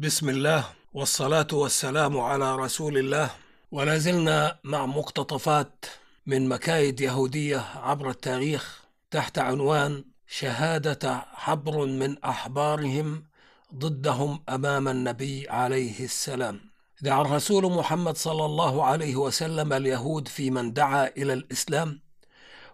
بسم 0.00 0.28
الله 0.28 0.64
والصلاة 0.94 1.46
والسلام 1.52 2.20
على 2.20 2.56
رسول 2.56 2.98
الله. 2.98 3.30
ولا 3.72 3.98
زلنا 3.98 4.58
مع 4.64 4.86
مقتطفات 4.86 5.86
من 6.26 6.48
مكايد 6.48 7.00
يهودية 7.00 7.64
عبر 7.76 8.10
التاريخ 8.10 8.84
تحت 9.10 9.38
عنوان 9.38 10.04
شهادة 10.26 11.24
حبر 11.32 11.86
من 11.86 12.24
أحبارهم 12.24 13.24
ضدهم 13.74 14.42
أمام 14.48 14.88
النبي 14.88 15.48
عليه 15.48 16.04
السلام. 16.04 16.60
دعا 17.02 17.22
الرسول 17.22 17.72
محمد 17.72 18.16
صلى 18.16 18.44
الله 18.44 18.84
عليه 18.84 19.16
وسلم 19.16 19.72
اليهود 19.72 20.28
في 20.28 20.50
من 20.50 20.72
دعا 20.72 21.06
إلى 21.06 21.32
الإسلام 21.32 22.00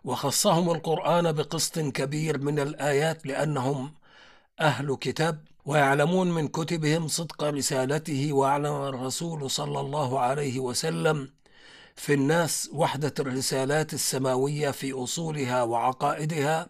وخصهم 0.05 0.71
القرآن 0.71 1.33
بقسط 1.33 1.79
كبير 1.79 2.39
من 2.39 2.59
الآيات 2.59 3.27
لأنهم 3.27 3.95
أهل 4.61 4.97
كتاب. 4.97 5.56
ويعلمون 5.67 6.31
من 6.33 6.49
كتبهم 6.49 7.09
صدق 7.09 7.45
رسالته 7.45 8.33
واعلم 8.33 8.83
الرسول 8.83 9.51
صلى 9.51 9.81
الله 9.81 10.21
عليه 10.21 10.59
وسلم 10.59 11.29
في 11.97 12.15
الناس 12.15 12.71
وحدة 12.73 13.15
الرسالات 13.19 13.95
السماوية 13.95 14.71
في 14.71 14.93
أصولها 14.93 15.63
وعقائدها 15.63 16.69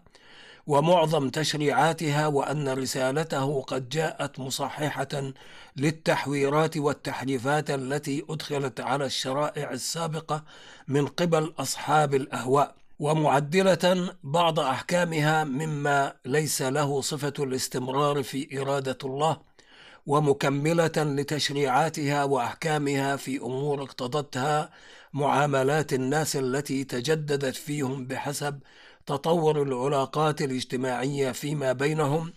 ومعظم 0.67 1.29
تشريعاتها 1.29 2.27
وأن 2.27 2.69
رسالته 2.69 3.63
قد 3.63 3.89
جاءت 3.89 4.39
مصححة 4.39 5.33
للتحويرات 5.77 6.77
والتحريفات 6.77 7.71
التي 7.71 8.25
أدخلت 8.31 8.81
على 8.81 9.07
الشرائع 9.07 9.71
السابقة 9.71 10.45
من 10.89 11.07
قبل 11.07 11.55
أصحاب 11.59 12.15
الأهواء. 12.15 12.75
ومعدلة 12.99 14.15
بعض 14.23 14.61
أحكامها 14.61 15.45
مما 15.45 16.17
ليس 16.25 16.63
له 16.63 17.01
صفة 17.01 17.33
الاستمرار 17.39 18.23
في 18.23 18.61
إرادة 18.61 18.99
الله 19.05 19.41
ومكملة 20.07 20.93
لتشريعاتها 20.97 22.25
وأحكامها 22.25 23.17
في 23.17 23.37
أمور 23.39 23.83
اقتضتها 23.83 24.71
معاملات 25.13 25.93
الناس 25.93 26.37
التي 26.37 26.85
تجددت 26.85 27.57
فيهم 27.57 28.07
بحسب 28.07 28.61
تطور 29.07 29.63
العلاقات 29.63 30.43
الاجتماعية 30.43 31.33
فيما 31.33 31.73
بينهم. 31.73 32.33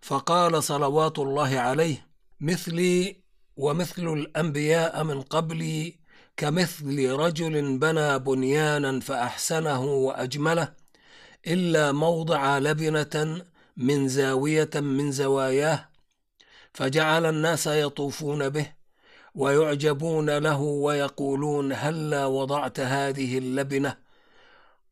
فقال 0.00 0.62
صلوات 0.62 1.18
الله 1.18 1.58
عليه 1.58 2.06
مثلي 2.40 3.22
ومثل 3.56 4.02
الأنبياء 4.02 5.04
من 5.04 5.22
قبلي 5.22 5.98
كمثل 6.38 7.10
رجل 7.10 7.78
بنى 7.78 8.18
بنيانا 8.18 9.00
فأحسنه 9.00 9.84
وأجمله 9.84 10.72
إلا 11.46 11.92
موضع 11.92 12.58
لبنة 12.58 13.42
من 13.76 14.08
زاوية 14.08 14.70
من 14.74 15.12
زواياه 15.12 15.88
فجعل 16.72 17.26
الناس 17.26 17.66
يطوفون 17.66 18.48
به 18.48 18.72
ويعجبون 19.34 20.38
له 20.38 20.60
ويقولون 20.60 21.72
هلا 21.72 22.26
وضعت 22.26 22.80
هذه 22.80 23.38
اللبنة؟ 23.38 23.96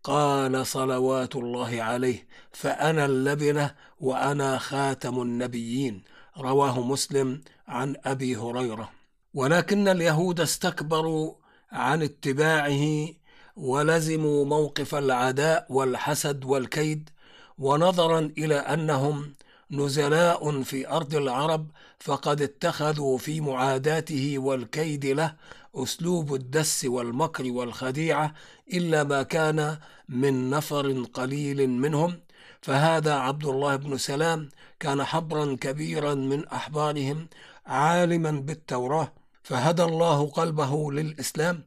قال 0.04 0.66
صلوات 0.66 1.36
الله 1.36 1.82
عليه 1.82 2.26
فأنا 2.52 3.04
اللبنة 3.04 3.74
وأنا 4.00 4.58
خاتم 4.58 5.22
النبيين 5.22 6.02
رواه 6.38 6.80
مسلم 6.80 7.40
عن 7.68 7.96
أبي 8.04 8.36
هريرة. 8.36 8.95
ولكن 9.36 9.88
اليهود 9.88 10.40
استكبروا 10.40 11.34
عن 11.72 12.02
اتباعه 12.02 13.08
ولزموا 13.56 14.44
موقف 14.44 14.94
العداء 14.94 15.66
والحسد 15.70 16.44
والكيد 16.44 17.10
ونظرا 17.58 18.18
إلى 18.38 18.54
أنهم 18.54 19.34
نزلاء 19.70 20.62
في 20.62 20.88
أرض 20.88 21.14
العرب 21.14 21.66
فقد 22.00 22.42
اتخذوا 22.42 23.18
في 23.18 23.40
معاداته 23.40 24.38
والكيد 24.38 25.06
له 25.06 25.34
أسلوب 25.74 26.34
الدس 26.34 26.84
والمكر 26.84 27.50
والخديعة 27.50 28.34
إلا 28.72 29.04
ما 29.04 29.22
كان 29.22 29.78
من 30.08 30.50
نفر 30.50 31.04
قليل 31.14 31.70
منهم. 31.70 32.20
فهذا 32.62 33.14
عبد 33.14 33.44
الله 33.44 33.76
بن 33.76 33.98
سلام 33.98 34.48
كان 34.80 35.04
حبرا 35.04 35.56
كبيرا 35.60 36.14
من 36.14 36.48
أحبارهم 36.48 37.26
عالما 37.66 38.30
بالتوراة. 38.30 39.12
فهدى 39.46 39.82
الله 39.82 40.26
قلبه 40.26 40.92
للإسلام 40.92 41.62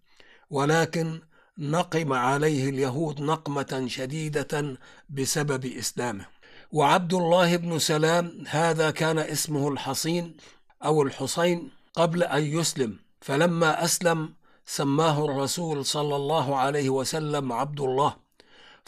ولكن 0.49 1.21
نقم 1.57 2.13
عليه 2.13 2.69
اليهود 2.69 3.21
نقمة 3.21 3.85
شديدة 3.87 4.77
بسبب 5.09 5.65
إسلامه. 5.65 6.25
وعبد 6.71 7.13
الله 7.13 7.55
بن 7.55 7.79
سلام 7.79 8.43
هذا 8.47 8.91
كان 8.91 9.19
اسمه 9.19 9.67
الحصين 9.67 10.37
أو 10.85 11.01
الحصين 11.01 11.71
قبل 11.93 12.23
أن 12.23 12.43
يسلم 12.43 12.99
فلما 13.21 13.83
أسلم 13.83 14.33
سماه 14.65 15.25
الرسول 15.25 15.85
صلى 15.85 16.15
الله 16.15 16.55
عليه 16.55 16.89
وسلم 16.89 17.53
عبد 17.53 17.79
الله. 17.79 18.15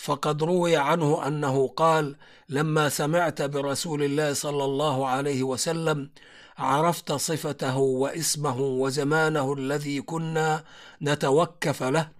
فقد 0.03 0.43
روي 0.43 0.77
عنه 0.77 1.27
أنه 1.27 1.67
قال 1.67 2.15
لما 2.49 2.89
سمعت 2.89 3.41
برسول 3.41 4.03
الله 4.03 4.33
صلى 4.33 4.65
الله 4.65 5.07
عليه 5.07 5.43
وسلم 5.43 6.09
عرفت 6.57 7.11
صفته 7.11 7.77
واسمه 7.77 8.59
وزمانه 8.59 9.53
الذي 9.53 10.01
كنا 10.01 10.63
نتوكف 11.01 11.83
له 11.83 12.11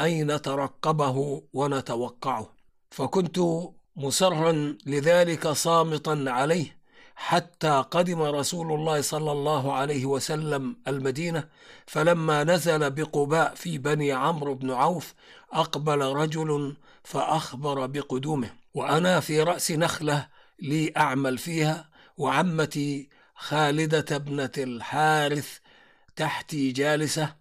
أي 0.00 0.24
نترقبه 0.24 1.42
ونتوقعه. 1.52 2.56
فكنت 2.90 3.40
مصرا 3.96 4.76
لذلك 4.86 5.48
صامتا 5.48 6.24
عليه 6.26 6.79
حتى 7.22 7.84
قدم 7.90 8.22
رسول 8.22 8.72
الله 8.72 9.00
صلى 9.00 9.32
الله 9.32 9.72
عليه 9.72 10.06
وسلم 10.06 10.76
المدينة 10.88 11.48
فلما 11.86 12.44
نزل 12.44 12.90
بقباء 12.90 13.54
في 13.54 13.78
بني 13.78 14.12
عمرو 14.12 14.54
بن 14.54 14.70
عوف 14.70 15.14
أقبل 15.52 16.00
رجل 16.00 16.76
فأخبر 17.04 17.86
بقدومه 17.86 18.50
وأنا 18.74 19.20
في 19.20 19.42
رأس 19.42 19.70
نخلة 19.70 20.26
لي 20.58 20.92
أعمل 20.96 21.38
فيها 21.38 21.88
وعمتي 22.18 23.08
خالدة 23.34 24.16
ابنه 24.16 24.52
الحارث 24.58 25.58
تحتي 26.16 26.72
جالسة 26.72 27.34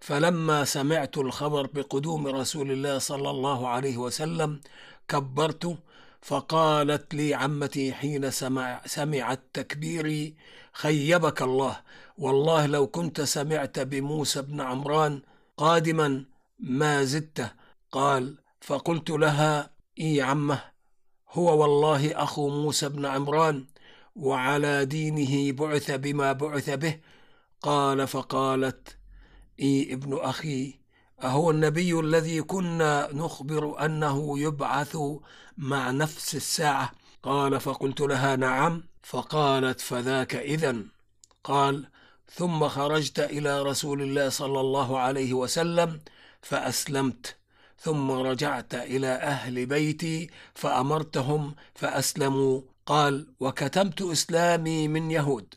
فلما 0.00 0.64
سمعت 0.64 1.18
الخبر 1.18 1.66
بقدوم 1.66 2.26
رسول 2.26 2.70
الله 2.70 2.98
صلى 2.98 3.30
الله 3.30 3.68
عليه 3.68 3.96
وسلم 3.96 4.60
كبرت 5.08 5.78
فقالت 6.24 7.14
لي 7.14 7.34
عمتي 7.34 7.92
حين 7.92 8.30
سمع 8.30 8.80
سمعت 8.86 9.40
تكبيري 9.52 10.34
خيبك 10.72 11.42
الله. 11.42 11.80
والله 12.18 12.66
لو 12.66 12.86
كنت 12.86 13.20
سمعت 13.20 13.78
بموسى 13.78 14.42
بن 14.42 14.60
عمران 14.60 15.22
قادما 15.56 16.24
ما 16.58 17.04
زدته 17.04 17.50
قال 17.92 18.38
فقلت 18.60 19.10
لها 19.10 19.70
إي 20.00 20.22
عمه 20.22 20.64
هو 21.30 21.62
والله 21.62 22.22
أخو 22.22 22.48
موسى 22.48 22.88
بن 22.88 23.06
عمران 23.06 23.66
وعلى 24.16 24.84
دينه 24.84 25.52
بعث 25.52 25.90
بما 25.90 26.32
بعث 26.32 26.70
به. 26.70 27.00
قال 27.62 28.06
فقالت 28.06 28.98
إي 29.60 29.92
ابن 29.92 30.18
أخي 30.18 30.83
أهو 31.22 31.50
النبي 31.50 32.00
الذي 32.00 32.42
كنا 32.42 33.08
نخبر 33.12 33.84
أنه 33.84 34.38
يبعث 34.38 34.96
مع 35.58 35.90
نفس 35.90 36.34
الساعة. 36.34 36.92
قال 37.22 37.60
فقلت 37.60 38.00
لها 38.00 38.36
نعم. 38.36 38.82
فقالت 39.02 39.80
فذاك 39.80 40.34
إذا 40.34 40.76
قال 41.44 41.86
ثم 42.30 42.68
خرجت 42.68 43.20
إلى 43.20 43.62
رسول 43.62 44.02
الله 44.02 44.28
صلى 44.28 44.60
الله 44.60 44.98
عليه 44.98 45.32
وسلم 45.32 46.00
فأسلمت. 46.42 47.36
ثم 47.78 48.10
رجعت 48.10 48.74
إلى 48.74 49.06
أهل 49.06 49.66
بيتي 49.66 50.30
فأمرتهم 50.54 51.54
فأسلموا. 51.74 52.60
قال 52.86 53.26
وكتمت 53.40 54.02
إسلامي 54.02 54.88
من 54.88 55.10
يهود. 55.10 55.54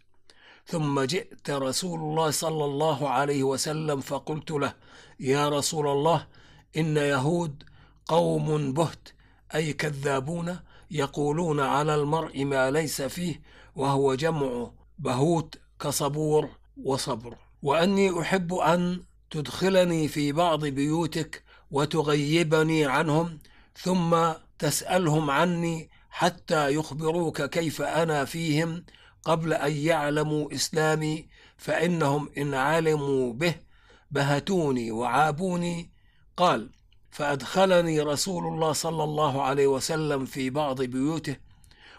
ثم 0.67 1.01
جئت 1.01 1.49
رسول 1.49 1.99
الله 1.99 2.31
صلى 2.31 2.65
الله 2.65 3.09
عليه 3.09 3.43
وسلم 3.43 4.01
فقلت 4.01 4.51
له 4.51 4.73
يا 5.19 5.49
رسول 5.49 5.87
الله 5.87 6.27
إن 6.77 6.97
يهود 6.97 7.63
قوم 8.05 8.73
بهت 8.73 9.09
أي 9.55 9.73
كذابون 9.73 10.59
يقولون 10.91 11.59
على 11.59 11.95
المرء 11.95 12.43
ما 12.45 12.71
ليس 12.71 13.01
فيه 13.01 13.41
وهو 13.75 14.15
جمع 14.15 14.71
بهوت 14.99 15.55
كصبور 15.79 16.49
وصبر. 16.83 17.35
وأني 17.63 18.21
أحب 18.21 18.53
أن 18.53 19.03
تدخلني 19.29 20.07
في 20.07 20.31
بعض 20.31 20.65
بيوتك 20.65 21.43
وتغيبني 21.71 22.85
عنهم 22.85 23.39
ثم 23.75 24.17
تسألهم 24.59 25.29
عني 25.31 25.89
حتى 26.09 26.73
يخبروك 26.73 27.41
كيف 27.41 27.81
أنا 27.81 28.25
فيهم 28.25 28.83
قبل 29.27 29.53
أن 29.53 29.71
يعلموا 29.71 30.53
إسلامي 30.55 31.27
فإنهم 31.57 32.29
إن 32.37 32.53
علموا 32.53 33.33
به 33.33 33.55
بهتوني 34.11 34.91
وعابوني. 34.91 35.91
قال 36.37 36.69
فأدخلني 37.11 38.01
رسول 38.01 38.47
الله 38.47 38.71
صلى 38.71 39.03
الله 39.03 39.41
عليه 39.41 39.67
وسلم 39.67 40.25
في 40.25 40.49
بعض 40.49 40.81
بيوته 40.81 41.35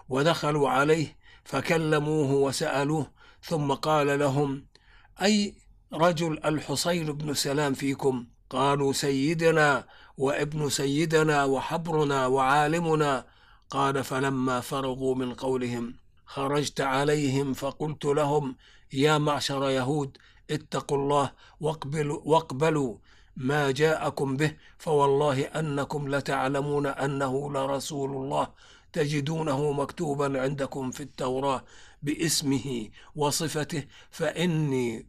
ودخلوا 0.08 0.68
عليه 0.68 1.16
فكلموه 1.44 2.32
وسألوه 2.32 3.10
ثم 3.42 3.72
قال 3.72 4.18
لهم 4.18 4.66
أي 5.22 5.54
رجل 5.92 6.38
الحصين 6.44 7.12
بن 7.12 7.34
سلام 7.34 7.74
فيكم؟ 7.74 8.26
قالوا 8.50 8.92
سيدنا 8.92 9.86
وابن 10.16 10.68
سيدنا 10.68 11.44
وحبرنا 11.44 12.26
وعالمنا. 12.26 13.26
قال 13.70 14.04
فلما 14.04 14.60
فرغوا 14.60 15.14
من 15.14 15.34
قولهم 15.34 15.94
خرجت 16.28 16.80
عليهم 16.80 17.52
فقلت 17.52 18.04
لهم 18.04 18.56
يا 18.92 19.18
معشر 19.18 19.70
يهود 19.70 20.18
اتقوا 20.50 20.98
الله 20.98 21.32
واقبلوا, 21.60 22.20
واقبلوا 22.24 22.96
ما 23.36 23.70
جاءكم 23.70 24.36
به 24.36 24.56
فوالله 24.78 25.42
أنكم 25.42 26.14
لتعلمون 26.14 26.86
أنه 26.86 27.52
لرسول 27.52 28.10
الله 28.10 28.48
تجدونه 28.92 29.72
مكتوبا 29.72 30.42
عندكم 30.42 30.90
في 30.90 31.02
التوراة 31.02 31.64
باسمه 32.02 32.88
وصفته 33.16 33.84
فإني 34.10 35.06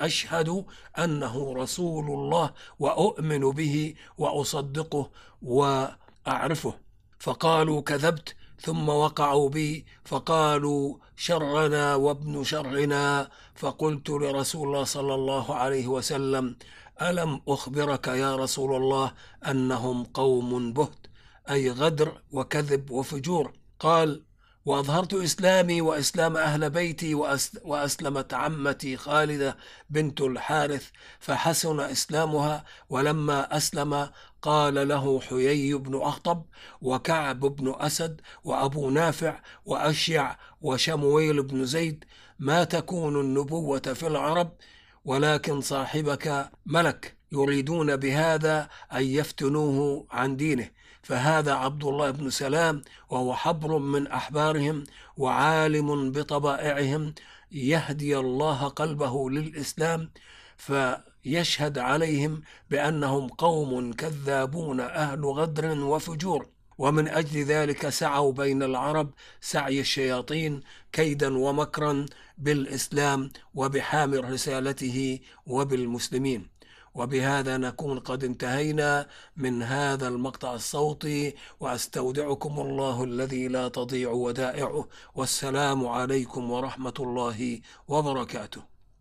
أشهد 0.00 0.64
أنه 0.98 1.54
رسول 1.54 2.04
الله 2.04 2.52
وأؤمن 2.78 3.50
به 3.50 3.94
وأصدقه 4.18 5.10
وأعرفه. 5.42 6.74
فقالوا 7.18 7.80
كذبت 7.80 8.36
ثم 8.60 8.88
وقعوا 8.88 9.48
بي 9.48 9.86
فقالوا 10.04 10.96
شرنا 11.16 11.94
وابن 11.94 12.44
شرنا. 12.44 13.30
فقلت 13.56 14.10
لرسول 14.10 14.68
الله 14.68 14.84
صلى 14.84 15.14
الله 15.14 15.54
عليه 15.54 15.86
وسلم 15.86 16.56
ألم 17.02 17.40
أخبرك 17.48 18.06
يا 18.08 18.36
رسول 18.36 18.76
الله 18.76 19.12
أنهم 19.50 20.04
قوم 20.04 20.72
بهت 20.72 21.06
أي 21.50 21.70
غدر 21.70 22.22
وكذب 22.32 22.90
وفجور؟ 22.90 23.52
قال 23.80 24.22
وأظهرت 24.66 25.14
إسلامي 25.14 25.80
وإسلام 25.80 26.36
أهل 26.36 26.70
بيتي 26.70 27.14
وأسلمت 27.64 28.34
عمتي 28.34 28.96
خالدة 28.96 29.56
بنت 29.90 30.20
الحارث 30.20 30.90
فحسن 31.20 31.80
إسلامها 31.80 32.64
ولما 32.88 33.56
أسلم 33.56 34.10
قال 34.42 34.88
له 34.88 35.20
حيي 35.20 35.74
بن 35.74 36.02
أخطب 36.02 36.44
وكعب 36.82 37.40
بن 37.40 37.74
أسد 37.78 38.20
وأبو 38.44 38.90
نافع 38.90 39.40
وأشيع 39.64 40.36
وشمويل 40.60 41.42
بن 41.42 41.64
زيد 41.64 42.04
ما 42.38 42.64
تكون 42.64 43.20
النبوة 43.20 43.80
في 43.80 44.06
العرب 44.06 44.52
ولكن 45.04 45.60
صاحبك 45.60 46.50
ملك 46.66 47.15
يريدون 47.32 47.96
بهذا 47.96 48.68
أن 48.92 49.04
يفتنوه 49.04 50.06
عن 50.10 50.36
دينه. 50.36 50.70
فهذا 51.02 51.52
عبد 51.52 51.84
الله 51.84 52.10
بن 52.10 52.30
سلام 52.30 52.82
وهو 53.10 53.34
حبر 53.34 53.78
من 53.78 54.06
أحبارهم 54.06 54.84
وعالم 55.16 56.12
بطبائعهم 56.12 57.14
يهدي 57.52 58.18
الله 58.18 58.68
قلبه 58.68 59.30
للإسلام 59.30 60.10
فيشهد 60.56 61.78
عليهم 61.78 62.42
بأنهم 62.70 63.28
قوم 63.28 63.92
كذابون 63.92 64.80
أهل 64.80 65.24
غدر 65.24 65.80
وفجور. 65.80 66.46
ومن 66.78 67.08
أجل 67.08 67.44
ذلك 67.44 67.88
سعوا 67.88 68.32
بين 68.32 68.62
العرب 68.62 69.10
سعي 69.40 69.80
الشياطين 69.80 70.60
كيدا 70.92 71.38
ومكرا 71.38 72.06
بالإسلام 72.38 73.30
وبحامل 73.54 74.30
رسالته 74.32 75.20
وبالمسلمين. 75.46 76.46
وبهذا 76.98 77.56
نكون 77.56 77.98
قد 77.98 78.24
انتهينا 78.24 79.06
من 79.36 79.62
هذا 79.62 80.08
المقطع 80.08 80.54
الصوتي 80.54 81.34
وأستودعكم 81.60 82.60
الله 82.60 83.04
الذي 83.04 83.48
لا 83.48 83.68
تضيع 83.68 84.10
ودائعه. 84.10 84.88
والسلام 85.14 85.86
عليكم 85.86 86.50
ورحمة 86.50 86.98
الله 87.00 87.60
وبركاته. 87.88 88.75